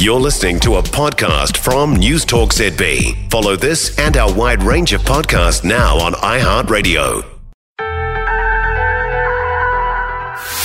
You're 0.00 0.18
listening 0.18 0.58
to 0.60 0.76
a 0.76 0.82
podcast 0.82 1.58
from 1.58 1.94
News 1.94 2.24
Talk 2.24 2.54
ZB. 2.54 3.30
Follow 3.30 3.54
this 3.54 3.98
and 3.98 4.16
our 4.16 4.32
wide 4.32 4.62
range 4.62 4.94
of 4.94 5.02
podcasts 5.02 5.62
now 5.62 5.98
on 5.98 6.14
iHeartRadio. 6.14 7.16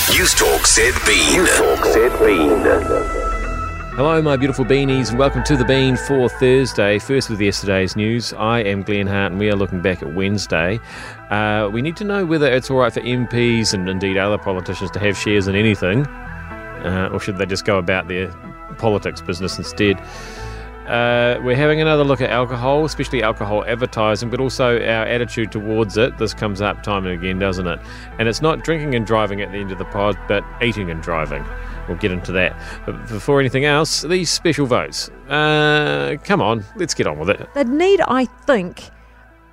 News 0.08 0.32
Talk 0.32 0.62
ZB. 0.62 1.46
Talk 1.58 1.84
ZB. 1.84 2.56
Hello, 3.96 4.22
my 4.22 4.38
beautiful 4.38 4.64
beanies, 4.64 5.10
and 5.10 5.18
welcome 5.18 5.44
to 5.44 5.54
the 5.54 5.66
Bean 5.66 5.98
for 5.98 6.30
Thursday. 6.30 6.98
First 6.98 7.28
with 7.28 7.38
yesterday's 7.38 7.94
news, 7.94 8.32
I 8.32 8.60
am 8.60 8.84
Glenn 8.84 9.06
Hart, 9.06 9.32
and 9.32 9.38
we 9.38 9.50
are 9.50 9.56
looking 9.56 9.82
back 9.82 10.02
at 10.02 10.14
Wednesday. 10.14 10.80
Uh, 11.28 11.68
we 11.70 11.82
need 11.82 11.98
to 11.98 12.04
know 12.04 12.24
whether 12.24 12.50
it's 12.50 12.70
all 12.70 12.78
right 12.78 12.90
for 12.90 13.02
MPs 13.02 13.74
and 13.74 13.86
indeed 13.86 14.16
other 14.16 14.38
politicians 14.38 14.90
to 14.92 14.98
have 14.98 15.14
shares 15.14 15.46
in 15.46 15.54
anything, 15.54 16.06
uh, 16.06 17.10
or 17.12 17.20
should 17.20 17.36
they 17.36 17.44
just 17.44 17.66
go 17.66 17.76
about 17.76 18.08
their 18.08 18.34
politics 18.78 19.20
business 19.20 19.58
instead. 19.58 20.00
Uh, 20.86 21.40
we're 21.42 21.56
having 21.56 21.80
another 21.80 22.04
look 22.04 22.20
at 22.20 22.30
alcohol, 22.30 22.84
especially 22.84 23.20
alcohol 23.20 23.64
advertising, 23.64 24.30
but 24.30 24.38
also 24.38 24.76
our 24.76 25.04
attitude 25.04 25.50
towards 25.50 25.96
it. 25.96 26.16
This 26.16 26.32
comes 26.32 26.60
up 26.60 26.84
time 26.84 27.04
and 27.06 27.18
again, 27.18 27.40
doesn't 27.40 27.66
it? 27.66 27.80
And 28.20 28.28
it's 28.28 28.40
not 28.40 28.62
drinking 28.62 28.94
and 28.94 29.04
driving 29.04 29.40
at 29.40 29.50
the 29.50 29.58
end 29.58 29.72
of 29.72 29.78
the 29.78 29.84
pod, 29.86 30.16
but 30.28 30.44
eating 30.62 30.88
and 30.88 31.02
driving. 31.02 31.44
We'll 31.88 31.96
get 31.96 32.12
into 32.12 32.30
that. 32.32 32.56
But 32.84 33.08
before 33.08 33.40
anything 33.40 33.64
else, 33.64 34.02
these 34.02 34.30
special 34.30 34.66
votes. 34.66 35.08
Uh, 35.28 36.18
come 36.22 36.40
on, 36.40 36.64
let's 36.76 36.94
get 36.94 37.08
on 37.08 37.18
with 37.18 37.30
it. 37.30 37.48
They'd 37.54 37.66
need, 37.66 38.00
I 38.02 38.26
think, 38.46 38.88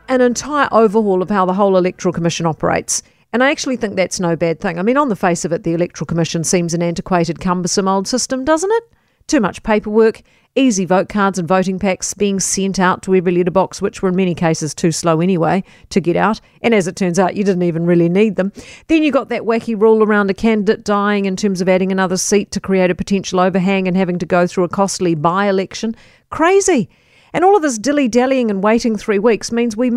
an 0.09 0.21
entire 0.21 0.67
overhaul 0.71 1.23
of 1.23 1.31
how 1.31 1.47
the 1.47 1.53
whole 1.53 1.77
Electoral 1.77 2.13
Commission 2.13 2.45
operates. 2.45 3.01
And 3.31 3.43
I 3.43 3.49
actually 3.49 3.77
think 3.77 3.95
that's 3.95 4.19
no 4.19 4.35
bad 4.35 4.59
thing. 4.59 4.77
I 4.77 4.83
mean, 4.83 4.97
on 4.97 5.09
the 5.09 5.15
face 5.15 5.45
of 5.45 5.51
it, 5.51 5.63
the 5.63 5.73
Electoral 5.73 6.05
Commission 6.05 6.43
seems 6.43 6.75
an 6.75 6.83
antiquated, 6.83 7.39
cumbersome 7.39 7.87
old 7.87 8.07
system, 8.07 8.45
doesn't 8.45 8.71
it? 8.71 8.83
Too 9.27 9.39
much 9.39 9.63
paperwork, 9.63 10.21
easy 10.55 10.85
vote 10.85 11.09
cards 11.09 11.39
and 11.39 11.47
voting 11.47 11.79
packs 11.79 12.13
being 12.13 12.39
sent 12.39 12.79
out 12.79 13.01
to 13.03 13.15
every 13.15 13.31
letterbox, 13.31 13.81
which 13.81 14.01
were 14.01 14.09
in 14.09 14.15
many 14.15 14.35
cases 14.35 14.73
too 14.73 14.91
slow 14.91 15.21
anyway 15.21 15.63
to 15.89 15.99
get 15.99 16.15
out. 16.15 16.39
And 16.61 16.73
as 16.73 16.87
it 16.87 16.95
turns 16.95 17.17
out, 17.17 17.35
you 17.35 17.43
didn't 17.43 17.63
even 17.63 17.85
really 17.85 18.09
need 18.09 18.35
them. 18.35 18.51
Then 18.87 19.01
you 19.01 19.11
got 19.11 19.29
that 19.29 19.43
wacky 19.43 19.79
rule 19.79 20.03
around 20.03 20.29
a 20.29 20.33
candidate 20.33 20.83
dying 20.83 21.25
in 21.25 21.35
terms 21.35 21.61
of 21.61 21.69
adding 21.69 21.91
another 21.91 22.17
seat 22.17 22.51
to 22.51 22.59
create 22.59 22.91
a 22.91 22.95
potential 22.95 23.39
overhang 23.39 23.87
and 23.87 23.97
having 23.97 24.19
to 24.19 24.25
go 24.25 24.45
through 24.45 24.65
a 24.65 24.69
costly 24.69 25.15
by 25.15 25.47
election. 25.47 25.95
Crazy. 26.29 26.89
And 27.33 27.43
all 27.43 27.55
of 27.55 27.63
this 27.63 27.79
dilly 27.79 28.07
dallying 28.07 28.51
and 28.51 28.63
waiting 28.63 28.95
three 28.95 29.19
weeks 29.19 29.51
means 29.51 29.75
we 29.75 29.91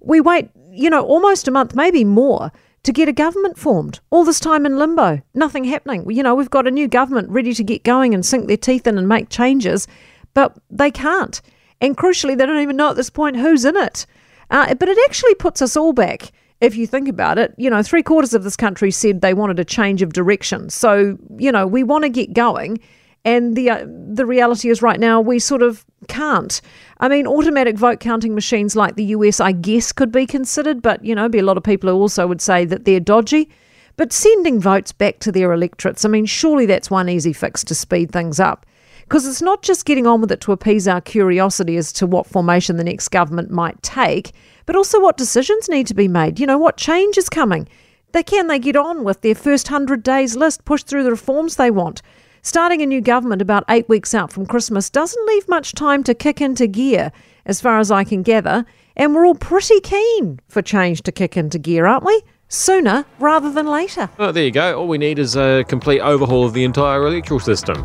we 0.00 0.20
wait, 0.20 0.48
you 0.70 0.88
know, 0.88 1.04
almost 1.04 1.46
a 1.46 1.50
month, 1.50 1.74
maybe 1.74 2.04
more 2.04 2.50
to 2.82 2.92
get 2.92 3.08
a 3.08 3.12
government 3.12 3.58
formed. 3.58 4.00
All 4.10 4.24
this 4.24 4.40
time 4.40 4.64
in 4.64 4.78
limbo, 4.78 5.20
nothing 5.34 5.64
happening. 5.64 6.10
You 6.10 6.22
know, 6.22 6.34
we've 6.34 6.50
got 6.50 6.66
a 6.66 6.70
new 6.70 6.88
government 6.88 7.28
ready 7.30 7.52
to 7.54 7.64
get 7.64 7.84
going 7.84 8.14
and 8.14 8.24
sink 8.24 8.46
their 8.46 8.56
teeth 8.56 8.86
in 8.86 8.98
and 8.98 9.08
make 9.08 9.28
changes, 9.28 9.86
but 10.34 10.56
they 10.70 10.90
can't. 10.90 11.40
And 11.80 11.96
crucially, 11.96 12.36
they 12.36 12.46
don't 12.46 12.60
even 12.60 12.76
know 12.76 12.90
at 12.90 12.96
this 12.96 13.10
point 13.10 13.36
who's 13.36 13.64
in 13.64 13.76
it. 13.76 14.06
Uh, 14.50 14.74
but 14.74 14.88
it 14.88 14.98
actually 15.06 15.34
puts 15.34 15.62
us 15.62 15.76
all 15.76 15.92
back. 15.92 16.32
If 16.60 16.76
you 16.76 16.86
think 16.86 17.08
about 17.08 17.38
it, 17.38 17.54
you 17.56 17.70
know, 17.70 17.82
three 17.82 18.02
quarters 18.02 18.34
of 18.34 18.44
this 18.44 18.56
country 18.56 18.90
said 18.90 19.20
they 19.20 19.32
wanted 19.32 19.58
a 19.58 19.64
change 19.64 20.02
of 20.02 20.12
direction. 20.12 20.68
So, 20.68 21.16
you 21.38 21.50
know, 21.50 21.66
we 21.66 21.82
want 21.82 22.04
to 22.04 22.10
get 22.10 22.34
going. 22.34 22.80
And 23.24 23.54
the 23.54 23.70
uh, 23.70 23.86
the 23.86 24.24
reality 24.24 24.70
is, 24.70 24.80
right 24.80 24.98
now, 24.98 25.20
we 25.20 25.38
sort 25.38 25.62
of 25.62 25.84
can't. 26.08 26.60
I 26.98 27.08
mean, 27.08 27.26
automatic 27.26 27.76
vote 27.76 28.00
counting 28.00 28.34
machines 28.34 28.74
like 28.74 28.96
the 28.96 29.04
US, 29.04 29.40
I 29.40 29.52
guess, 29.52 29.92
could 29.92 30.10
be 30.10 30.26
considered, 30.26 30.80
but 30.80 31.04
you 31.04 31.14
know, 31.14 31.28
be 31.28 31.38
a 31.38 31.44
lot 31.44 31.58
of 31.58 31.62
people 31.62 31.90
who 31.90 31.96
also 31.96 32.26
would 32.26 32.40
say 32.40 32.64
that 32.64 32.84
they're 32.84 33.00
dodgy. 33.00 33.50
But 33.96 34.12
sending 34.14 34.60
votes 34.60 34.92
back 34.92 35.18
to 35.20 35.32
their 35.32 35.52
electorates, 35.52 36.06
I 36.06 36.08
mean, 36.08 36.24
surely 36.24 36.64
that's 36.64 36.90
one 36.90 37.10
easy 37.10 37.34
fix 37.34 37.62
to 37.64 37.74
speed 37.74 38.10
things 38.10 38.40
up. 38.40 38.64
Because 39.02 39.26
it's 39.26 39.42
not 39.42 39.62
just 39.62 39.84
getting 39.84 40.06
on 40.06 40.20
with 40.20 40.32
it 40.32 40.40
to 40.42 40.52
appease 40.52 40.88
our 40.88 41.00
curiosity 41.00 41.76
as 41.76 41.92
to 41.94 42.06
what 42.06 42.26
formation 42.26 42.76
the 42.76 42.84
next 42.84 43.08
government 43.08 43.50
might 43.50 43.82
take, 43.82 44.32
but 44.64 44.76
also 44.76 45.00
what 45.00 45.16
decisions 45.16 45.68
need 45.68 45.86
to 45.88 45.94
be 45.94 46.08
made. 46.08 46.40
You 46.40 46.46
know, 46.46 46.56
what 46.56 46.76
change 46.76 47.18
is 47.18 47.28
coming. 47.28 47.68
They 48.12 48.22
can 48.22 48.46
they 48.46 48.58
get 48.58 48.76
on 48.76 49.04
with 49.04 49.20
their 49.20 49.34
first 49.34 49.68
hundred 49.68 50.02
days 50.02 50.36
list, 50.36 50.64
push 50.64 50.82
through 50.82 51.02
the 51.02 51.10
reforms 51.10 51.56
they 51.56 51.70
want. 51.70 52.02
Starting 52.42 52.80
a 52.80 52.86
new 52.86 53.02
government 53.02 53.42
about 53.42 53.64
eight 53.68 53.86
weeks 53.86 54.14
out 54.14 54.32
from 54.32 54.46
Christmas 54.46 54.88
doesn't 54.88 55.26
leave 55.26 55.46
much 55.46 55.74
time 55.74 56.02
to 56.02 56.14
kick 56.14 56.40
into 56.40 56.66
gear, 56.66 57.12
as 57.44 57.60
far 57.60 57.78
as 57.78 57.90
I 57.90 58.02
can 58.02 58.22
gather, 58.22 58.64
and 58.96 59.14
we're 59.14 59.26
all 59.26 59.34
pretty 59.34 59.78
keen 59.80 60.40
for 60.48 60.62
change 60.62 61.02
to 61.02 61.12
kick 61.12 61.36
into 61.36 61.58
gear, 61.58 61.86
aren't 61.86 62.04
we? 62.04 62.22
Sooner 62.48 63.04
rather 63.18 63.52
than 63.52 63.66
later. 63.66 64.08
Oh, 64.18 64.32
there 64.32 64.44
you 64.44 64.50
go. 64.50 64.80
All 64.80 64.88
we 64.88 64.96
need 64.96 65.18
is 65.18 65.36
a 65.36 65.64
complete 65.68 66.00
overhaul 66.00 66.46
of 66.46 66.54
the 66.54 66.64
entire 66.64 67.06
electoral 67.06 67.40
system. 67.40 67.84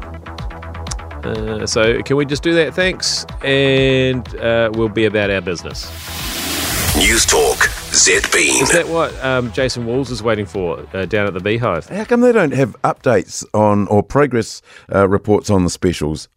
Uh, 1.26 1.68
so, 1.68 2.02
can 2.04 2.16
we 2.16 2.26
just 2.26 2.42
do 2.42 2.54
that? 2.54 2.74
Thanks. 2.74 3.26
And 3.44 4.26
uh, 4.38 4.72
we'll 4.74 4.88
be 4.90 5.04
about 5.04 5.32
our 5.32 5.42
business. 5.42 5.86
News 6.98 7.26
Talk 7.26 7.58
ZB. 7.92 8.62
Is 8.62 8.72
that 8.72 8.88
what 8.88 9.14
um, 9.22 9.52
Jason 9.52 9.86
Walls 9.86 10.10
is 10.12 10.24
waiting 10.24 10.46
for 10.46 10.88
uh, 10.94 11.06
down 11.06 11.28
at 11.28 11.34
the 11.34 11.42
Beehive? 11.42 11.90
How 11.90 12.06
come 12.06 12.22
they 12.22 12.32
don't 12.32 12.54
have 12.54 12.82
updates 12.84 13.44
on 13.54 13.86
or 13.88 14.02
progress 14.02 14.62
uh, 14.94 15.06
reports 15.10 15.50
on 15.50 15.66
the 15.66 15.70
specials? 15.70 16.30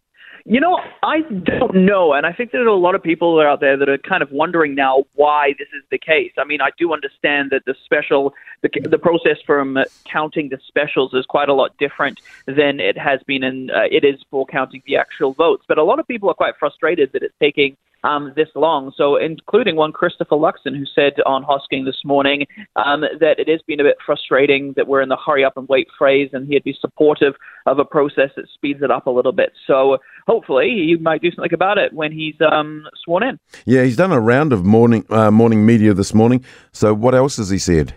You 0.43 0.59
know, 0.59 0.77
I 1.01 1.21
don't 1.21 1.85
know, 1.85 2.11
and 2.11 2.25
I 2.25 2.33
think 2.33 2.51
there 2.51 2.61
are 2.63 2.67
a 2.67 2.75
lot 2.75 2.93
of 2.93 3.01
people 3.01 3.39
out 3.39 3.61
there 3.61 3.77
that 3.77 3.87
are 3.87 3.97
kind 3.99 4.21
of 4.21 4.31
wondering 4.31 4.75
now 4.75 5.05
why 5.13 5.53
this 5.57 5.69
is 5.77 5.83
the 5.91 5.97
case. 5.97 6.33
I 6.37 6.43
mean, 6.43 6.59
I 6.59 6.71
do 6.77 6.91
understand 6.91 7.51
that 7.51 7.63
the 7.65 7.75
special, 7.85 8.33
the, 8.61 8.69
the 8.83 8.97
process 8.97 9.37
from 9.45 9.77
counting 10.11 10.49
the 10.49 10.59
specials 10.67 11.13
is 11.13 11.25
quite 11.25 11.47
a 11.47 11.53
lot 11.53 11.77
different 11.77 12.19
than 12.47 12.81
it 12.81 12.97
has 12.97 13.21
been 13.25 13.43
and 13.43 13.71
uh, 13.71 13.83
it 13.89 14.03
is 14.03 14.19
for 14.29 14.45
counting 14.45 14.83
the 14.85 14.97
actual 14.97 15.31
votes. 15.33 15.63
But 15.69 15.77
a 15.77 15.83
lot 15.83 15.99
of 15.99 16.07
people 16.07 16.29
are 16.29 16.35
quite 16.35 16.55
frustrated 16.59 17.13
that 17.13 17.23
it's 17.23 17.35
taking 17.39 17.77
um, 18.03 18.33
this 18.35 18.47
long. 18.55 18.91
So, 18.95 19.15
including 19.15 19.75
one 19.75 19.91
Christopher 19.91 20.35
Luxon, 20.35 20.77
who 20.77 20.85
said 20.85 21.13
on 21.25 21.43
Hosking 21.43 21.85
this 21.85 22.01
morning 22.05 22.45
um, 22.75 23.01
that 23.19 23.39
it 23.39 23.47
has 23.47 23.61
been 23.67 23.79
a 23.79 23.83
bit 23.83 23.97
frustrating 24.05 24.73
that 24.75 24.87
we're 24.87 25.01
in 25.01 25.09
the 25.09 25.17
hurry 25.17 25.43
up 25.43 25.57
and 25.57 25.67
wait 25.67 25.87
phrase, 25.97 26.29
and 26.33 26.47
he'd 26.47 26.63
be 26.63 26.77
supportive 26.79 27.33
of 27.65 27.79
a 27.79 27.85
process 27.85 28.29
that 28.35 28.45
speeds 28.53 28.81
it 28.81 28.91
up 28.91 29.07
a 29.07 29.11
little 29.11 29.31
bit. 29.31 29.51
So, 29.67 29.97
hopefully, 30.27 30.69
he 30.87 30.95
might 30.99 31.21
do 31.21 31.31
something 31.31 31.53
about 31.53 31.77
it 31.77 31.93
when 31.93 32.11
he's 32.11 32.35
um, 32.51 32.87
sworn 33.03 33.23
in. 33.23 33.39
Yeah, 33.65 33.83
he's 33.83 33.97
done 33.97 34.11
a 34.11 34.19
round 34.19 34.53
of 34.53 34.65
morning 34.65 35.05
uh, 35.09 35.31
morning 35.31 35.65
media 35.65 35.93
this 35.93 36.13
morning. 36.13 36.43
So, 36.71 36.93
what 36.93 37.15
else 37.15 37.37
has 37.37 37.49
he 37.49 37.57
said? 37.57 37.95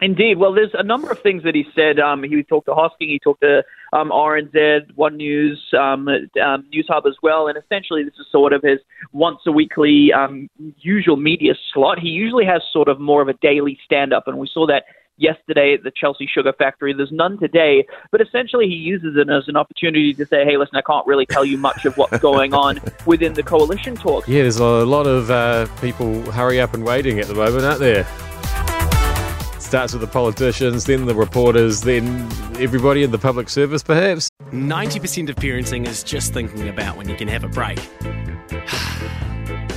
Indeed. 0.00 0.38
Well, 0.38 0.52
there's 0.52 0.74
a 0.74 0.82
number 0.82 1.10
of 1.10 1.18
things 1.20 1.42
that 1.42 1.54
he 1.54 1.64
said. 1.74 1.98
Um, 1.98 2.22
he 2.22 2.42
talked 2.44 2.66
to 2.66 2.72
Hosking, 2.72 3.08
he 3.08 3.18
talked 3.18 3.40
to 3.40 3.64
um, 3.92 4.10
RNZ, 4.10 4.94
One 4.94 5.16
News, 5.16 5.60
um, 5.76 6.08
um, 6.08 6.66
News 6.70 6.86
Hub 6.88 7.04
as 7.06 7.16
well, 7.22 7.48
and 7.48 7.58
essentially 7.58 8.04
this 8.04 8.14
is 8.14 8.26
sort 8.30 8.52
of 8.52 8.62
his 8.62 8.78
once 9.12 9.40
a 9.46 9.52
weekly 9.52 10.12
um, 10.12 10.48
usual 10.78 11.16
media 11.16 11.54
slot. 11.72 11.98
He 11.98 12.08
usually 12.08 12.44
has 12.44 12.62
sort 12.72 12.88
of 12.88 13.00
more 13.00 13.22
of 13.22 13.28
a 13.28 13.34
daily 13.34 13.76
stand 13.84 14.12
up, 14.12 14.28
and 14.28 14.38
we 14.38 14.48
saw 14.52 14.66
that 14.68 14.84
yesterday 15.16 15.74
at 15.74 15.82
the 15.82 15.90
Chelsea 15.90 16.28
Sugar 16.32 16.52
Factory. 16.52 16.92
There's 16.92 17.10
none 17.10 17.36
today, 17.40 17.84
but 18.12 18.20
essentially 18.20 18.66
he 18.66 18.74
uses 18.74 19.16
it 19.16 19.28
as 19.28 19.48
an 19.48 19.56
opportunity 19.56 20.14
to 20.14 20.24
say, 20.24 20.44
hey, 20.44 20.56
listen, 20.56 20.76
I 20.76 20.82
can't 20.82 21.06
really 21.08 21.26
tell 21.26 21.44
you 21.44 21.58
much 21.58 21.84
of 21.86 21.96
what's 21.96 22.18
going 22.20 22.54
on 22.54 22.78
within 23.04 23.32
the 23.32 23.42
coalition 23.42 23.96
talks. 23.96 24.28
Yeah, 24.28 24.42
there's 24.42 24.60
a 24.60 24.86
lot 24.86 25.08
of 25.08 25.28
uh, 25.30 25.66
people 25.80 26.30
hurry 26.30 26.60
up 26.60 26.72
and 26.74 26.84
waiting 26.84 27.18
at 27.18 27.26
the 27.26 27.34
moment, 27.34 27.64
aren't 27.64 27.80
there? 27.80 28.06
Starts 29.68 29.92
with 29.92 30.00
the 30.00 30.08
politicians, 30.08 30.86
then 30.86 31.04
the 31.04 31.14
reporters, 31.14 31.82
then 31.82 32.06
everybody 32.58 33.02
in 33.02 33.10
the 33.10 33.18
public 33.18 33.50
service, 33.50 33.82
perhaps. 33.82 34.30
90% 34.50 35.28
of 35.28 35.36
parenting 35.36 35.86
is 35.86 36.02
just 36.02 36.32
thinking 36.32 36.70
about 36.70 36.96
when 36.96 37.06
you 37.06 37.14
can 37.14 37.28
have 37.28 37.44
a 37.44 37.48
break. 37.48 37.78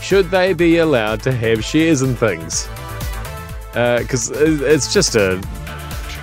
should 0.00 0.30
they 0.30 0.52
be 0.52 0.78
allowed 0.78 1.22
to 1.22 1.32
have 1.32 1.64
shares 1.64 2.02
in 2.02 2.14
things? 2.14 2.68
Because 3.72 4.30
it's 4.30 4.92
just 4.92 5.16
a. 5.16 5.42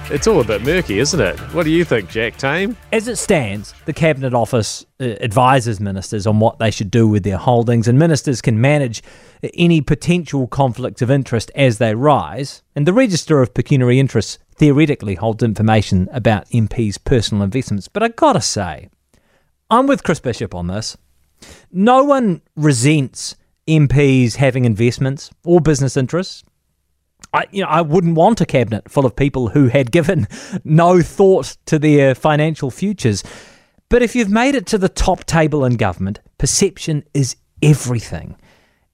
It's 0.10 0.28
all 0.28 0.42
a 0.42 0.44
bit 0.44 0.62
murky, 0.64 1.00
isn't 1.00 1.22
it? 1.22 1.40
What 1.54 1.64
do 1.64 1.70
you 1.70 1.86
think, 1.86 2.10
Jack 2.10 2.36
Tame? 2.36 2.76
As 2.92 3.08
it 3.08 3.16
stands, 3.16 3.74
the 3.86 3.94
Cabinet 3.94 4.34
Office 4.34 4.86
uh, 5.00 5.04
advises 5.04 5.80
ministers 5.80 6.28
on 6.28 6.40
what 6.40 6.60
they 6.60 6.70
should 6.70 6.92
do 6.92 7.08
with 7.08 7.24
their 7.24 7.38
holdings, 7.38 7.88
and 7.88 7.98
ministers 7.98 8.42
can 8.42 8.60
manage 8.60 9.02
any 9.54 9.80
potential 9.80 10.48
conflicts 10.48 11.02
of 11.02 11.10
interest 11.10 11.50
as 11.56 11.78
they 11.78 11.96
rise. 11.96 12.62
And 12.76 12.86
the 12.86 12.92
Register 12.92 13.42
of 13.42 13.54
Pecuniary 13.54 14.02
Interests 14.02 14.38
theoretically 14.56 15.16
holds 15.16 15.44
information 15.44 16.10
about 16.12 16.50
MPs' 16.50 17.02
personal 17.02 17.44
investments. 17.44 17.88
But 17.88 18.04
I 18.04 18.10
gotta 18.10 18.42
say, 18.42 18.90
I'm 19.70 19.88
with 19.88 20.04
Chris 20.04 20.20
Bishop 20.20 20.54
on 20.54 20.68
this. 20.68 20.98
No 21.72 22.04
one 22.04 22.42
resents 22.58 23.36
MPs 23.72 24.36
having 24.36 24.66
investments 24.66 25.32
or 25.46 25.62
business 25.62 25.96
interests. 25.96 26.44
I, 27.34 27.46
you 27.52 27.64
know, 27.64 27.70
I 27.70 27.82
wouldn't 27.82 28.16
want 28.16 28.42
a 28.42 28.46
cabinet 28.46 28.92
full 28.92 29.06
of 29.06 29.16
people 29.16 29.50
who 29.50 29.68
had 29.68 29.92
given 29.92 30.28
no 30.64 31.02
thought 31.02 31.58
to 31.68 31.80
their 31.80 32.14
financial 32.14 32.70
futures. 32.72 33.24
But 33.90 34.02
if 34.02 34.16
you've 34.16 34.30
made 34.30 34.56
it 34.56 34.66
to 34.68 34.78
the 34.78 34.90
top 34.90 35.26
table 35.26 35.64
in 35.64 35.78
government, 35.78 36.20
perception 36.38 37.04
is 37.14 37.36
everything. 37.62 38.36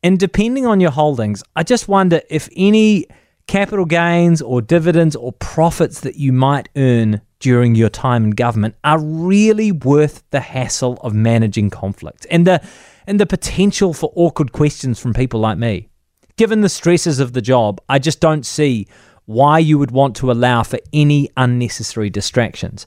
And 0.04 0.20
depending 0.20 0.66
on 0.66 0.80
your 0.80 0.92
holdings, 0.92 1.44
I 1.56 1.64
just 1.64 1.88
wonder 1.88 2.22
if 2.30 2.50
any 2.56 3.08
capital 3.48 3.86
gains 3.86 4.42
or 4.42 4.62
dividends 4.62 5.16
or 5.16 5.32
profits 5.34 6.02
that 6.02 6.16
you 6.16 6.32
might 6.32 6.70
earn 6.76 7.22
during 7.40 7.76
your 7.76 7.90
time 7.90 8.26
in 8.26 8.32
government 8.32 8.76
are 8.84 9.00
really 9.00 9.72
worth 9.72 10.24
the 10.32 10.40
hassle 10.40 11.00
of 11.02 11.14
managing 11.14 11.70
conflict 11.70 12.28
and 12.30 12.46
the 12.46 12.62
and 13.08 13.20
the 13.20 13.26
potential 13.26 13.94
for 13.94 14.12
awkward 14.16 14.52
questions 14.52 15.00
from 15.00 15.14
people 15.14 15.40
like 15.40 15.58
me. 15.58 15.90
Given 16.36 16.62
the 16.62 16.70
stresses 16.70 17.20
of 17.20 17.34
the 17.34 17.42
job, 17.42 17.82
I 17.90 17.98
just 17.98 18.20
don't 18.20 18.46
see 18.46 18.88
why 19.26 19.60
you 19.60 19.80
would 19.80 19.92
want 19.92 20.16
to 20.18 20.32
allow 20.32 20.64
for 20.64 20.80
any 20.94 21.30
unnecessary 21.36 22.10
distractions. 22.10 22.86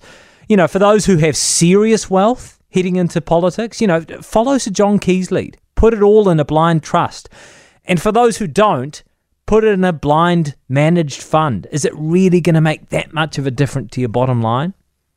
You 0.48 0.56
know, 0.56 0.68
for 0.68 0.78
those 0.78 1.06
who 1.06 1.16
have 1.16 1.36
serious 1.36 2.08
wealth 2.08 2.58
heading 2.70 2.96
into 2.96 3.20
politics, 3.20 3.80
you 3.80 3.86
know, 3.86 4.02
follow 4.22 4.58
Sir 4.58 4.70
John 4.70 4.98
Key's 4.98 5.32
lead. 5.32 5.58
Put 5.74 5.94
it 5.94 6.02
all 6.02 6.28
in 6.28 6.38
a 6.38 6.44
blind 6.44 6.82
trust. 6.82 7.28
And 7.84 8.00
for 8.00 8.12
those 8.12 8.36
who 8.36 8.46
don't, 8.46 9.02
put 9.46 9.64
it 9.64 9.72
in 9.72 9.84
a 9.84 9.92
blind 9.92 10.54
managed 10.68 11.22
fund. 11.22 11.66
Is 11.72 11.84
it 11.84 11.92
really 11.96 12.40
going 12.40 12.54
to 12.54 12.60
make 12.60 12.90
that 12.90 13.12
much 13.12 13.38
of 13.38 13.46
a 13.46 13.50
difference 13.50 13.90
to 13.92 14.00
your 14.00 14.08
bottom 14.08 14.42
line? 14.42 14.74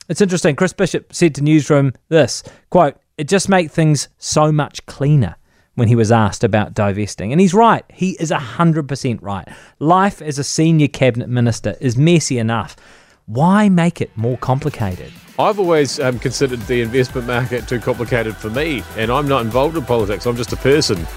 It's 0.09 0.21
interesting. 0.21 0.55
Chris 0.55 0.73
Bishop 0.73 1.13
said 1.13 1.35
to 1.35 1.43
Newsroom 1.43 1.93
this 2.09 2.43
quote, 2.69 2.97
it 3.17 3.27
just 3.27 3.49
makes 3.49 3.73
things 3.73 4.09
so 4.17 4.51
much 4.51 4.85
cleaner 4.85 5.35
when 5.75 5.87
he 5.87 5.95
was 5.95 6.11
asked 6.11 6.43
about 6.43 6.73
divesting. 6.73 7.31
And 7.31 7.41
he's 7.41 7.53
right. 7.53 7.83
He 7.91 8.11
is 8.19 8.31
100% 8.31 9.19
right. 9.21 9.47
Life 9.79 10.21
as 10.21 10.37
a 10.37 10.43
senior 10.43 10.87
cabinet 10.87 11.29
minister 11.29 11.75
is 11.81 11.97
messy 11.97 12.37
enough. 12.37 12.75
Why 13.25 13.69
make 13.69 14.01
it 14.01 14.15
more 14.15 14.37
complicated? 14.37 15.11
I've 15.39 15.59
always 15.59 15.99
um, 15.99 16.19
considered 16.19 16.59
the 16.61 16.81
investment 16.81 17.25
market 17.25 17.67
too 17.67 17.79
complicated 17.79 18.35
for 18.37 18.49
me, 18.49 18.83
and 18.97 19.11
I'm 19.11 19.27
not 19.27 19.43
involved 19.43 19.75
in 19.77 19.83
politics. 19.83 20.27
I'm 20.27 20.35
just 20.35 20.53
a 20.53 20.57
person. 20.57 21.07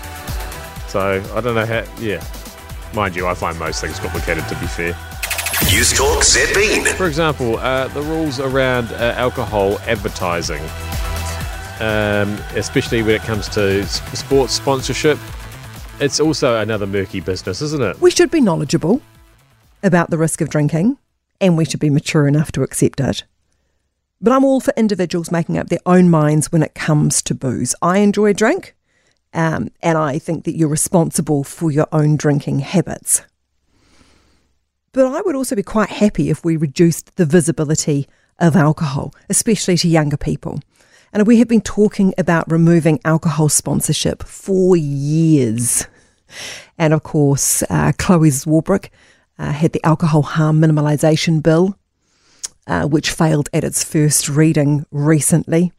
So 0.89 1.23
I 1.35 1.41
don't 1.41 1.55
know 1.55 1.67
how. 1.67 1.85
Yeah, 1.99 2.25
Mind 2.97 3.15
you, 3.15 3.27
I 3.27 3.35
find 3.35 3.59
most 3.59 3.83
things 3.83 3.99
complicated, 3.99 4.49
to 4.49 4.55
be 4.55 4.67
fair. 4.67 4.97
News 5.71 5.93
Talk 5.93 6.23
ZB. 6.23 6.95
For 6.95 7.07
example, 7.07 7.59
uh, 7.59 7.89
the 7.89 8.01
rules 8.01 8.41
around 8.41 8.91
uh, 8.93 9.13
alcohol 9.17 9.79
advertising, 9.81 10.63
um, 11.81 12.33
especially 12.55 13.03
when 13.03 13.17
it 13.17 13.23
comes 13.23 13.49
to 13.51 13.85
sports 13.87 14.55
sponsorship, 14.55 15.19
it's 16.01 16.21
also 16.21 16.57
another 16.59 16.87
murky 16.87 17.21
business, 17.21 17.63
isn't 17.63 17.83
it? 17.83 18.01
We 18.01 18.11
should 18.11 18.31
be 18.31 18.41
knowledgeable 18.41 19.01
about 19.83 20.11
the 20.11 20.19
risk 20.19 20.41
of 20.41 20.49
drinking 20.49 20.99
and 21.41 21.57
we 21.57 21.65
should 21.65 21.81
be 21.81 21.91
mature 21.91 22.27
enough 22.27 22.53
to 22.53 22.63
accept 22.63 23.01
it. 23.01 23.25
But 24.21 24.33
I'm 24.33 24.45
all 24.45 24.61
for 24.61 24.73
individuals 24.77 25.31
making 25.31 25.59
up 25.59 25.69
their 25.69 25.81
own 25.85 26.09
minds 26.09 26.51
when 26.51 26.63
it 26.63 26.75
comes 26.75 27.23
to 27.23 27.35
booze. 27.35 27.75
I 27.83 27.99
enjoy 27.99 28.31
a 28.31 28.35
drink. 28.35 28.75
Um, 29.35 29.69
and 29.83 29.99
I 29.99 30.19
think 30.19 30.45
that 30.45 30.57
you're 30.57 30.69
responsible 30.69 31.45
for 31.45 31.71
your 31.71 31.89
own 31.93 32.17
drinking 32.17 32.61
habits. 32.61 33.21
But 34.93 35.07
I 35.07 35.21
would 35.21 35.35
also 35.35 35.55
be 35.55 35.63
quite 35.63 35.91
happy 35.91 36.31
if 36.31 36.43
we 36.43 36.57
reduced 36.57 37.17
the 37.17 37.27
visibility 37.27 38.09
of 38.39 38.57
alcohol, 38.57 39.15
especially 39.29 39.77
to 39.79 39.89
younger 39.89 40.17
people. 40.17 40.61
And 41.13 41.27
we 41.27 41.39
have 41.39 41.49
been 41.49 41.61
talking 41.61 42.13
about 42.19 42.51
removing 42.51 43.01
alcohol 43.05 43.49
sponsorship 43.49 44.23
for 44.23 44.77
years. 44.77 45.87
And 46.79 46.93
of 46.93 47.03
course, 47.03 47.63
uh, 47.71 47.93
Chloe 47.99 48.31
Swarbrick 48.31 48.91
uh, 49.39 49.53
had 49.53 49.73
the 49.73 49.85
alcohol 49.85 50.23
harm 50.23 50.61
minimalisation 50.61 51.43
bill, 51.43 51.79
uh, 52.67 52.87
which 52.87 53.11
failed 53.11 53.49
at 53.53 53.65
its 53.65 53.85
first 53.85 54.29
reading 54.29 54.85
recently. 54.91 55.73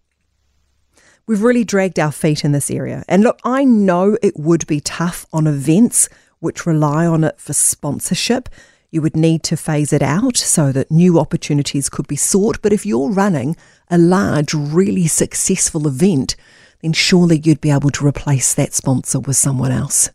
We've 1.27 1.43
really 1.43 1.65
dragged 1.65 1.99
our 1.99 2.11
feet 2.11 2.45
in 2.45 2.53
this 2.53 2.71
area. 2.71 3.03
And 3.07 3.21
look, 3.21 3.39
I 3.43 3.65
know 3.65 4.17
it 4.21 4.39
would 4.39 4.65
be 4.65 4.79
tough 4.79 5.25
on 5.33 5.45
events 5.45 6.07
which 6.39 6.65
rely 6.65 7.05
on 7.05 7.23
it 7.23 7.39
for 7.39 7.53
sponsorship. 7.53 8.47
You 8.89 9.01
would 9.01 9.15
need 9.15 9.43
to 9.43 9.57
phase 9.57 9.91
it 9.91 10.01
out 10.01 10.37
so 10.37 10.71
that 10.71 10.91
new 10.91 11.19
opportunities 11.19 11.89
could 11.89 12.07
be 12.07 12.15
sought. 12.15 12.61
But 12.61 12.73
if 12.73 12.85
you're 12.85 13.11
running 13.11 13.55
a 13.89 13.97
large, 13.97 14.53
really 14.53 15.07
successful 15.07 15.87
event, 15.87 16.35
then 16.81 16.93
surely 16.93 17.39
you'd 17.39 17.61
be 17.61 17.71
able 17.71 17.89
to 17.91 18.07
replace 18.07 18.53
that 18.53 18.73
sponsor 18.73 19.19
with 19.19 19.35
someone 19.35 19.71
else. 19.71 20.09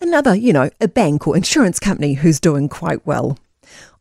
Another, 0.00 0.34
you 0.34 0.52
know, 0.52 0.70
a 0.80 0.88
bank 0.88 1.26
or 1.26 1.36
insurance 1.36 1.78
company 1.78 2.14
who's 2.14 2.40
doing 2.40 2.68
quite 2.68 3.06
well. 3.06 3.38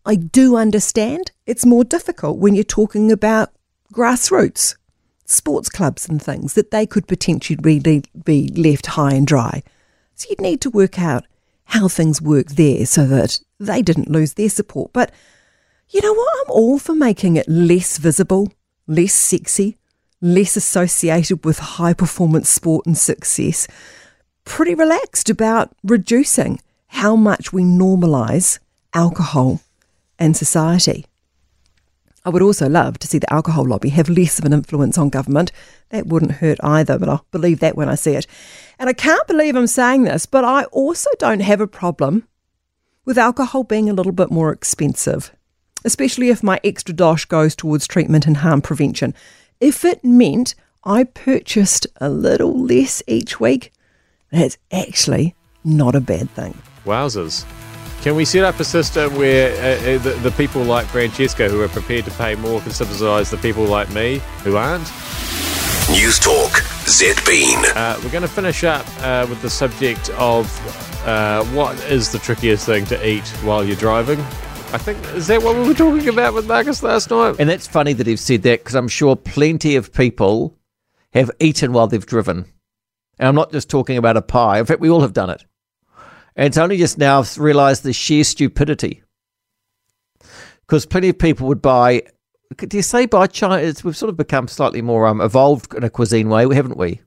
I 0.05 0.15
do 0.15 0.55
understand 0.55 1.31
it's 1.45 1.65
more 1.65 1.83
difficult 1.83 2.37
when 2.37 2.55
you're 2.55 2.63
talking 2.63 3.11
about 3.11 3.51
grassroots 3.93 4.75
sports 5.27 5.69
clubs 5.69 6.07
and 6.07 6.21
things 6.21 6.53
that 6.53 6.71
they 6.71 6.85
could 6.85 7.07
potentially 7.07 7.59
really 7.61 8.03
be 8.23 8.47
left 8.55 8.87
high 8.87 9.13
and 9.13 9.27
dry. 9.27 9.61
So 10.15 10.27
you'd 10.29 10.41
need 10.41 10.61
to 10.61 10.69
work 10.69 10.99
out 10.99 11.25
how 11.65 11.87
things 11.87 12.21
work 12.21 12.47
there 12.51 12.85
so 12.85 13.05
that 13.07 13.39
they 13.59 13.81
didn't 13.81 14.09
lose 14.09 14.33
their 14.33 14.49
support. 14.49 14.93
But 14.93 15.11
you 15.89 16.01
know 16.01 16.13
what? 16.13 16.45
I'm 16.45 16.51
all 16.51 16.79
for 16.79 16.95
making 16.95 17.35
it 17.37 17.47
less 17.47 17.97
visible, 17.97 18.51
less 18.87 19.13
sexy, 19.13 19.77
less 20.21 20.55
associated 20.57 21.45
with 21.45 21.59
high 21.59 21.93
performance 21.93 22.49
sport 22.49 22.85
and 22.85 22.97
success. 22.97 23.67
Pretty 24.45 24.75
relaxed 24.75 25.29
about 25.29 25.75
reducing 25.83 26.59
how 26.87 27.15
much 27.15 27.51
we 27.53 27.63
normalise 27.63 28.59
alcohol 28.93 29.61
in 30.19 30.33
society. 30.33 31.05
I 32.25 32.29
would 32.29 32.41
also 32.41 32.67
love 32.67 32.99
to 32.99 33.07
see 33.07 33.19
the 33.19 33.31
alcohol 33.31 33.65
lobby 33.65 33.87
have 33.89 34.09
less 34.09 34.37
of 34.37 34.43
an 34.43 34.51
influence 34.51 34.97
on 34.97 35.09
government. 35.09 35.51
That 35.89 36.07
wouldn't 36.07 36.33
hurt 36.33 36.57
either, 36.61 36.99
but 36.99 37.07
I'll 37.07 37.25
believe 37.31 37.59
that 37.59 37.77
when 37.77 37.87
I 37.87 37.95
see 37.95 38.15
it. 38.15 38.27
And 38.77 38.89
I 38.89 38.93
can't 38.93 39.25
believe 39.27 39.55
I'm 39.55 39.67
saying 39.67 40.03
this, 40.03 40.25
but 40.25 40.43
I 40.43 40.65
also 40.65 41.09
don't 41.19 41.39
have 41.39 41.61
a 41.61 41.67
problem 41.67 42.27
with 43.07 43.17
alcohol 43.17 43.63
being 43.63 43.89
a 43.89 43.93
little 43.93 44.11
bit 44.11 44.29
more 44.29 44.51
expensive, 44.51 45.31
especially 45.85 46.29
if 46.29 46.43
my 46.43 46.59
extra 46.61 46.93
dosh 46.93 47.23
goes 47.23 47.55
towards 47.55 47.87
treatment 47.87 48.27
and 48.27 48.37
harm 48.37 48.61
prevention. 48.61 49.13
If 49.61 49.85
it 49.85 50.03
meant 50.03 50.53
I 50.83 51.05
purchased 51.05 51.87
a 52.01 52.09
little 52.09 52.65
less 52.65 53.01
each 53.07 53.39
week, 53.39 53.71
that's 54.29 54.57
actually 54.73 55.35
not 55.63 55.95
a 55.95 56.01
bad 56.01 56.29
thing. 56.31 56.57
Wowzers. 56.85 57.45
Can 58.01 58.15
we 58.15 58.25
set 58.25 58.43
up 58.43 58.59
a 58.59 58.65
system 58.65 59.15
where 59.15 59.53
uh, 59.53 59.95
uh, 59.95 59.97
the, 59.99 60.09
the, 60.21 60.31
people 60.31 60.63
like 60.63 60.85
Francesca 60.85 61.49
who 61.49 61.61
are 61.61 61.69
prepared 61.69 62.05
to 62.05 62.11
pay 62.11 62.35
more 62.35 62.59
can 62.61 62.71
subsidise 62.71 63.31
the 63.31 63.37
people 63.37 63.63
like 63.63 63.89
me 63.91 64.21
who 64.43 64.57
aren't? 64.57 64.91
News 65.89 66.19
Talk 66.19 66.76
ZB. 66.87 67.75
Uh, 67.75 67.99
we're 68.01 68.11
going 68.11 68.21
to 68.21 68.29
finish 68.29 68.63
up 68.63 68.85
uh, 69.01 69.27
with 69.29 69.41
the 69.41 69.49
subject 69.49 70.09
of 70.11 70.47
uh, 71.05 71.43
what 71.47 71.77
is 71.91 72.13
the 72.13 72.17
trickiest 72.17 72.65
thing 72.65 72.85
to 72.85 73.07
eat 73.07 73.27
while 73.43 73.61
you're 73.61 73.75
driving. 73.75 74.21
I 74.71 74.77
think 74.77 74.97
is 75.13 75.27
that 75.27 75.43
what 75.43 75.57
we 75.57 75.67
were 75.67 75.73
talking 75.73 76.07
about 76.07 76.33
with 76.33 76.47
Marcus 76.47 76.81
last 76.81 77.09
night. 77.09 77.35
And 77.39 77.49
that's 77.49 77.67
funny 77.67 77.91
that 77.91 78.07
you've 78.07 78.21
said 78.21 78.43
that 78.43 78.59
because 78.59 78.75
I'm 78.75 78.87
sure 78.87 79.17
plenty 79.17 79.75
of 79.75 79.91
people 79.91 80.57
have 81.11 81.29
eaten 81.41 81.73
while 81.73 81.87
they've 81.87 82.05
driven. 82.05 82.45
And 83.19 83.27
I'm 83.27 83.35
not 83.35 83.51
just 83.51 83.69
talking 83.69 83.97
about 83.97 84.15
a 84.15 84.21
pie. 84.21 84.59
In 84.59 84.65
fact, 84.65 84.79
we 84.79 84.89
all 84.89 85.01
have 85.01 85.13
done 85.13 85.29
it. 85.29 85.43
And 86.37 86.47
it's 86.47 86.57
only 86.57 86.77
just 86.77 86.97
now 86.97 87.19
I've 87.19 87.37
realised 87.37 87.83
the 87.83 87.91
sheer 87.91 88.23
stupidity. 88.23 89.03
Because 90.61 90.85
plenty 90.85 91.09
of 91.09 91.19
people 91.19 91.47
would 91.47 91.61
buy. 91.61 92.03
Do 92.55 92.77
you 92.77 92.83
say 92.83 93.05
by 93.05 93.27
China? 93.27 93.61
we've 93.83 93.97
sort 93.97 94.09
of 94.09 94.17
become 94.17 94.47
slightly 94.47 94.81
more 94.81 95.05
um, 95.07 95.21
evolved 95.21 95.73
in 95.73 95.83
a 95.83 95.89
cuisine 95.89 96.29
way, 96.29 96.43
haven't 96.53 96.77
we? 96.77 97.01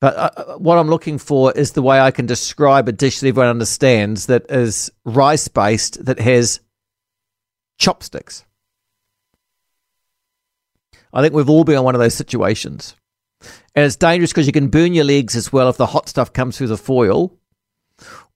But 0.00 0.16
uh, 0.16 0.30
uh, 0.36 0.58
what 0.58 0.78
I'm 0.78 0.88
looking 0.88 1.18
for 1.18 1.52
is 1.52 1.72
the 1.72 1.82
way 1.82 1.98
I 1.98 2.12
can 2.12 2.26
describe 2.26 2.88
a 2.88 2.92
dish 2.92 3.18
that 3.18 3.28
everyone 3.28 3.50
understands 3.50 4.26
that 4.26 4.48
is 4.50 4.90
rice 5.04 5.48
based, 5.48 6.04
that 6.04 6.20
has 6.20 6.60
chopsticks. 7.78 8.44
I 11.12 11.22
think 11.22 11.34
we've 11.34 11.50
all 11.50 11.64
been 11.64 11.78
in 11.78 11.82
one 11.82 11.94
of 11.94 12.00
those 12.00 12.14
situations. 12.14 12.94
And 13.74 13.84
it's 13.84 13.96
dangerous 13.96 14.30
because 14.30 14.46
you 14.46 14.52
can 14.52 14.68
burn 14.68 14.94
your 14.94 15.04
legs 15.04 15.34
as 15.34 15.52
well 15.52 15.68
if 15.68 15.76
the 15.76 15.86
hot 15.86 16.08
stuff 16.08 16.32
comes 16.32 16.56
through 16.56 16.66
the 16.68 16.76
foil. 16.76 17.36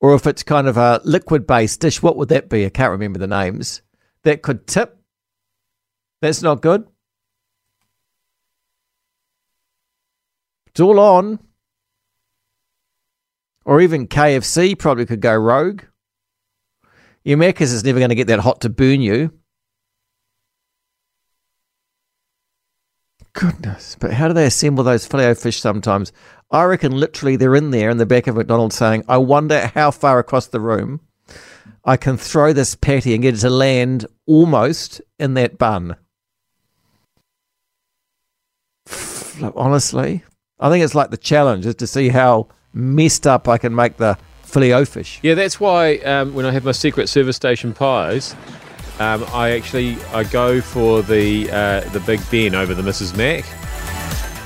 Or 0.00 0.14
if 0.14 0.26
it's 0.26 0.42
kind 0.42 0.66
of 0.66 0.76
a 0.76 1.00
liquid 1.04 1.46
based 1.46 1.80
dish, 1.80 2.02
what 2.02 2.16
would 2.16 2.28
that 2.30 2.48
be? 2.48 2.66
I 2.66 2.70
can't 2.70 2.90
remember 2.90 3.18
the 3.20 3.26
names. 3.28 3.82
That 4.24 4.42
could 4.42 4.66
tip. 4.66 5.01
That's 6.22 6.40
not 6.40 6.62
good. 6.62 6.86
It's 10.68 10.80
all 10.80 11.00
on. 11.00 11.40
Or 13.64 13.80
even 13.80 14.06
KFC 14.06 14.78
probably 14.78 15.04
could 15.04 15.20
go 15.20 15.36
rogue. 15.36 15.82
Your 17.24 17.38
Macca's 17.38 17.72
is 17.72 17.84
never 17.84 17.98
going 17.98 18.08
to 18.08 18.14
get 18.14 18.28
that 18.28 18.38
hot 18.38 18.60
to 18.62 18.70
burn 18.70 19.00
you. 19.00 19.32
Goodness. 23.32 23.96
But 23.98 24.12
how 24.12 24.28
do 24.28 24.34
they 24.34 24.46
assemble 24.46 24.84
those 24.84 25.06
filet 25.06 25.34
fish 25.34 25.60
sometimes? 25.60 26.12
I 26.52 26.64
reckon 26.64 26.92
literally 26.92 27.34
they're 27.34 27.56
in 27.56 27.70
there 27.70 27.90
in 27.90 27.96
the 27.96 28.06
back 28.06 28.28
of 28.28 28.36
McDonald's 28.36 28.76
saying, 28.76 29.04
I 29.08 29.16
wonder 29.16 29.72
how 29.74 29.90
far 29.90 30.20
across 30.20 30.46
the 30.46 30.60
room 30.60 31.00
I 31.84 31.96
can 31.96 32.16
throw 32.16 32.52
this 32.52 32.76
patty 32.76 33.12
and 33.12 33.22
get 33.22 33.34
it 33.34 33.38
to 33.38 33.50
land 33.50 34.06
almost 34.26 35.00
in 35.18 35.34
that 35.34 35.58
bun. 35.58 35.96
Honestly, 39.42 40.22
I 40.60 40.70
think 40.70 40.84
it's 40.84 40.94
like 40.94 41.10
the 41.10 41.16
challenge 41.16 41.66
is 41.66 41.74
to 41.76 41.86
see 41.86 42.08
how 42.08 42.48
messed 42.72 43.26
up 43.26 43.48
I 43.48 43.58
can 43.58 43.74
make 43.74 43.96
the 43.96 44.16
filet 44.42 44.84
fish. 44.84 45.18
Yeah, 45.22 45.34
that's 45.34 45.58
why 45.58 45.96
um, 45.98 46.34
when 46.34 46.46
I 46.46 46.52
have 46.52 46.64
my 46.64 46.72
secret 46.72 47.08
service 47.08 47.36
station 47.36 47.72
pies, 47.72 48.34
um, 48.98 49.24
I 49.32 49.50
actually 49.50 49.96
I 50.12 50.24
go 50.24 50.60
for 50.60 51.02
the 51.02 51.50
uh, 51.50 51.80
the 51.90 52.00
Big 52.00 52.20
Ben 52.30 52.54
over 52.54 52.74
the 52.74 52.82
Mrs. 52.82 53.16
Mac 53.16 53.44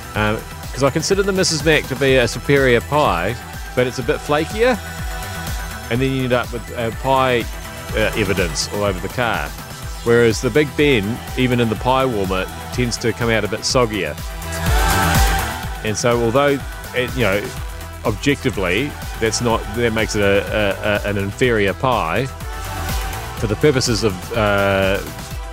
because 0.07 0.83
um, 0.83 0.87
I 0.87 0.89
consider 0.89 1.21
the 1.23 1.31
Mrs. 1.31 1.65
Mac 1.65 1.83
to 1.89 1.95
be 1.95 2.15
a 2.15 2.27
superior 2.27 2.81
pie, 2.81 3.35
but 3.75 3.85
it's 3.85 3.99
a 3.99 4.03
bit 4.03 4.17
flakier, 4.17 4.77
and 5.91 6.01
then 6.01 6.11
you 6.11 6.23
end 6.23 6.33
up 6.33 6.51
with 6.51 6.71
uh, 6.77 6.91
pie 7.01 7.43
uh, 7.91 8.11
evidence 8.15 8.71
all 8.73 8.83
over 8.83 8.99
the 8.99 9.13
car. 9.13 9.47
Whereas 10.03 10.41
the 10.41 10.49
Big 10.49 10.69
Ben, 10.77 11.17
even 11.37 11.59
in 11.59 11.67
the 11.69 11.75
pie 11.75 12.05
warmer, 12.05 12.45
tends 12.71 12.97
to 12.97 13.11
come 13.11 13.29
out 13.29 13.43
a 13.43 13.47
bit 13.47 13.59
soggier. 13.61 14.15
And 15.87 15.97
so, 15.97 16.21
although 16.21 16.59
it, 16.95 17.15
you 17.15 17.21
know, 17.21 17.49
objectively, 18.03 18.91
that's 19.21 19.39
not 19.39 19.59
that 19.77 19.93
makes 19.93 20.17
it 20.17 20.21
a, 20.21 20.43
a, 20.53 21.07
a, 21.07 21.09
an 21.09 21.17
inferior 21.17 21.73
pie. 21.73 22.25
For 23.39 23.47
the 23.47 23.55
purposes 23.55 24.03
of 24.03 24.33
uh, 24.33 25.01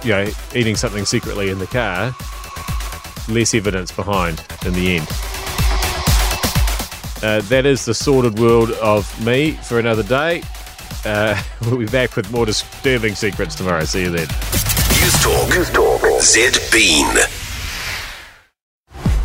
you 0.03 0.11
know 0.11 0.29
eating 0.57 0.75
something 0.75 1.05
secretly 1.05 1.51
in 1.51 1.61
the 1.61 1.69
car, 1.69 2.13
less 3.29 3.55
evidence 3.55 3.93
behind 3.93 4.45
in 4.67 4.73
the 4.73 4.97
end. 4.97 5.07
Uh, 7.23 7.41
that 7.49 7.65
is 7.65 7.85
the 7.85 7.95
sordid 7.95 8.37
world 8.37 8.73
of 8.73 9.25
me 9.25 9.53
for 9.53 9.79
another 9.79 10.03
day. 10.03 10.43
Uh, 11.05 11.41
we'll 11.63 11.79
be 11.79 11.87
back 11.87 12.17
with 12.17 12.29
more 12.33 12.45
disturbing 12.45 13.15
secrets 13.15 13.55
tomorrow. 13.55 13.85
See 13.85 14.01
you 14.01 14.11
then. 14.11 14.27
News 14.27 15.23
Talk. 15.23 15.49
News 15.51 15.71
Talk. 15.71 16.01
ZBean. 16.01 17.44